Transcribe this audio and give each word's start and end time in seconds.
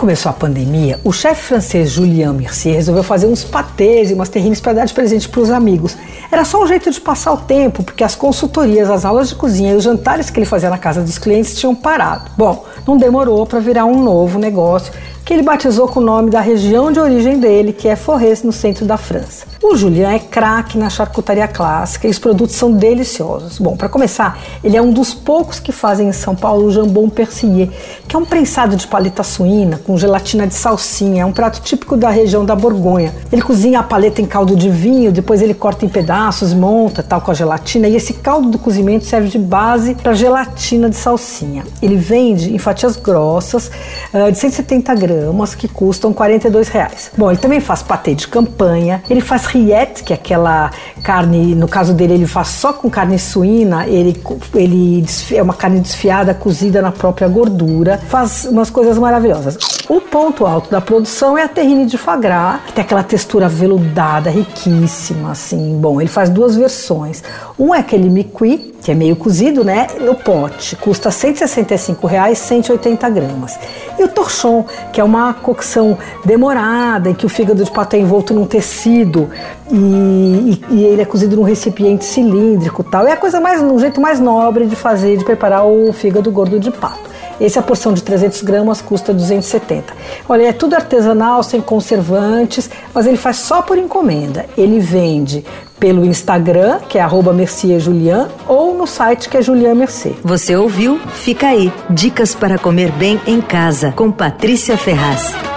começou 0.00 0.30
a 0.30 0.32
pandemia, 0.32 0.98
o 1.04 1.12
chefe 1.12 1.42
francês 1.42 1.90
Julien 1.90 2.32
Mercier 2.32 2.74
resolveu 2.74 3.02
fazer 3.02 3.26
uns 3.26 3.44
patês 3.44 4.10
e 4.10 4.14
umas 4.14 4.30
terrines 4.30 4.58
para 4.58 4.72
dar 4.72 4.86
de 4.86 4.94
presente 4.94 5.28
para 5.28 5.42
os 5.42 5.50
amigos. 5.50 5.94
Era 6.32 6.42
só 6.42 6.64
um 6.64 6.66
jeito 6.66 6.90
de 6.90 6.98
passar 6.98 7.34
o 7.34 7.36
tempo, 7.36 7.82
porque 7.82 8.02
as 8.02 8.14
consultorias, 8.14 8.88
as 8.88 9.04
aulas 9.04 9.28
de 9.28 9.34
cozinha 9.34 9.74
e 9.74 9.76
os 9.76 9.84
jantares 9.84 10.30
que 10.30 10.38
ele 10.38 10.46
fazia 10.46 10.70
na 10.70 10.78
casa 10.78 11.02
dos 11.02 11.18
clientes 11.18 11.54
tinham 11.54 11.74
parado. 11.74 12.30
Bom, 12.34 12.64
não 12.86 12.96
demorou 12.96 13.44
para 13.44 13.60
virar 13.60 13.84
um 13.84 14.02
novo 14.02 14.38
negócio 14.38 14.90
que 15.30 15.34
ele 15.34 15.44
batizou 15.44 15.86
com 15.86 16.00
o 16.00 16.02
nome 16.02 16.28
da 16.28 16.40
região 16.40 16.90
de 16.90 16.98
origem 16.98 17.38
dele, 17.38 17.72
que 17.72 17.86
é 17.86 17.94
Forres, 17.94 18.42
no 18.42 18.50
centro 18.50 18.84
da 18.84 18.96
França. 18.96 19.46
O 19.62 19.76
Julien 19.76 20.12
é 20.12 20.18
craque 20.18 20.76
na 20.76 20.90
charcutaria 20.90 21.46
clássica 21.46 22.08
e 22.08 22.10
os 22.10 22.18
produtos 22.18 22.56
são 22.56 22.72
deliciosos. 22.72 23.60
Bom, 23.60 23.76
para 23.76 23.88
começar, 23.88 24.36
ele 24.64 24.76
é 24.76 24.82
um 24.82 24.90
dos 24.90 25.14
poucos 25.14 25.60
que 25.60 25.70
fazem 25.70 26.08
em 26.08 26.12
São 26.12 26.34
Paulo 26.34 26.66
o 26.66 26.72
jambon 26.72 27.08
persillé, 27.08 27.68
que 28.08 28.16
é 28.16 28.18
um 28.18 28.24
prensado 28.24 28.74
de 28.74 28.88
paleta 28.88 29.22
suína 29.22 29.80
com 29.86 29.96
gelatina 29.96 30.48
de 30.48 30.54
salsinha. 30.54 31.22
É 31.22 31.24
um 31.24 31.30
prato 31.30 31.60
típico 31.60 31.96
da 31.96 32.10
região 32.10 32.44
da 32.44 32.56
Borgonha. 32.56 33.14
Ele 33.30 33.42
cozinha 33.42 33.78
a 33.78 33.82
paleta 33.84 34.20
em 34.20 34.26
caldo 34.26 34.56
de 34.56 34.68
vinho, 34.68 35.12
depois 35.12 35.40
ele 35.42 35.54
corta 35.54 35.84
em 35.84 35.88
pedaços, 35.88 36.52
monta 36.52 37.04
tal 37.04 37.20
com 37.20 37.30
a 37.30 37.34
gelatina 37.34 37.86
e 37.86 37.94
esse 37.94 38.14
caldo 38.14 38.48
do 38.48 38.58
cozimento 38.58 39.04
serve 39.04 39.28
de 39.28 39.38
base 39.38 39.94
para 39.94 40.12
gelatina 40.12 40.90
de 40.90 40.96
salsinha. 40.96 41.62
Ele 41.80 41.94
vende 41.94 42.52
em 42.52 42.58
fatias 42.58 42.96
grossas 42.96 43.70
uh, 44.12 44.32
de 44.32 44.36
170 44.36 44.92
gramas 44.96 45.19
gramas 45.20 45.54
que 45.54 45.68
custam 45.68 46.12
42 46.12 46.68
reais. 46.68 47.10
Bom, 47.16 47.30
ele 47.30 47.38
também 47.38 47.60
faz 47.60 47.82
patê 47.82 48.14
de 48.14 48.26
campanha, 48.26 49.02
ele 49.08 49.20
faz 49.20 49.46
rillette, 49.46 50.02
que 50.02 50.12
é 50.12 50.16
aquela 50.16 50.70
carne, 51.02 51.54
no 51.54 51.68
caso 51.68 51.92
dele 51.94 52.14
ele 52.14 52.26
faz 52.26 52.48
só 52.48 52.72
com 52.72 52.88
carne 52.90 53.18
suína, 53.18 53.86
ele, 53.86 54.20
ele 54.54 55.04
é 55.32 55.42
uma 55.42 55.54
carne 55.54 55.80
desfiada, 55.80 56.34
cozida 56.34 56.80
na 56.80 56.92
própria 56.92 57.28
gordura, 57.28 57.98
faz 58.08 58.44
umas 58.44 58.70
coisas 58.70 58.98
maravilhosas. 58.98 59.58
O 59.88 60.00
ponto 60.00 60.46
alto 60.46 60.70
da 60.70 60.80
produção 60.80 61.36
é 61.36 61.42
a 61.42 61.48
terrine 61.48 61.86
de 61.86 61.98
foie 61.98 62.18
gras, 62.18 62.60
que 62.66 62.72
tem 62.72 62.84
aquela 62.84 63.02
textura 63.02 63.48
veludada, 63.48 64.30
riquíssima, 64.30 65.32
assim. 65.32 65.78
Bom, 65.80 66.00
ele 66.00 66.08
faz 66.08 66.30
duas 66.30 66.56
versões. 66.56 67.22
Um 67.58 67.74
é 67.74 67.80
aquele 67.80 68.08
miqui, 68.08 68.74
que 68.82 68.90
é 68.90 68.94
meio 68.94 69.16
cozido, 69.16 69.64
né? 69.64 69.88
No 70.00 70.14
pote, 70.14 70.76
custa 70.76 71.10
165 71.10 72.06
reais, 72.06 72.38
180 72.38 73.10
gramas. 73.10 73.58
E 73.98 74.04
o 74.04 74.08
torchon, 74.08 74.64
que 74.92 75.00
é 75.00 75.04
uma 75.10 75.34
cocção 75.34 75.98
demorada, 76.24 77.10
em 77.10 77.14
que 77.14 77.26
o 77.26 77.28
fígado 77.28 77.64
de 77.64 77.70
pato 77.70 77.96
é 77.96 77.98
envolto 77.98 78.32
num 78.32 78.46
tecido 78.46 79.28
e, 79.70 79.76
e, 79.76 80.64
e, 80.70 80.84
ele 80.84 81.02
é 81.02 81.04
cozido 81.04 81.36
num 81.36 81.42
recipiente 81.42 82.04
cilíndrico 82.04 82.84
tal. 82.84 83.06
É 83.06 83.12
a 83.12 83.16
coisa 83.16 83.40
mais, 83.40 83.60
um 83.60 83.78
jeito 83.78 84.00
mais 84.00 84.20
nobre 84.20 84.66
de 84.66 84.76
fazer, 84.76 85.16
de 85.16 85.24
preparar 85.24 85.66
o 85.66 85.92
fígado 85.92 86.30
gordo 86.30 86.58
de 86.58 86.70
pato. 86.70 87.09
Esse, 87.40 87.58
a 87.58 87.62
porção 87.62 87.92
de 87.92 88.02
300 88.02 88.42
gramas 88.42 88.82
custa 88.82 89.14
270. 89.14 89.92
Olha, 90.28 90.48
é 90.48 90.52
tudo 90.52 90.74
artesanal, 90.74 91.42
sem 91.42 91.60
conservantes, 91.60 92.68
mas 92.92 93.06
ele 93.06 93.16
faz 93.16 93.36
só 93.36 93.62
por 93.62 93.78
encomenda. 93.78 94.46
Ele 94.56 94.78
vende 94.78 95.44
pelo 95.78 96.04
Instagram, 96.04 96.80
que 96.88 96.98
é 96.98 97.00
arroba 97.00 97.34
Julian, 97.78 98.28
ou 98.46 98.76
no 98.76 98.86
site 98.86 99.30
que 99.30 99.38
é 99.38 99.42
Julian 99.42 99.74
Mercier. 99.74 100.14
Você 100.22 100.54
ouviu? 100.54 101.00
Fica 101.14 101.48
aí. 101.48 101.72
Dicas 101.88 102.34
para 102.34 102.58
comer 102.58 102.92
bem 102.92 103.18
em 103.26 103.40
casa, 103.40 103.92
com 103.92 104.12
Patrícia 104.12 104.76
Ferraz. 104.76 105.49